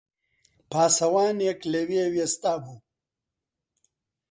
پاسەوانێک 0.71 1.59
لەوێ 1.73 2.03
وێستابوو 2.13 2.77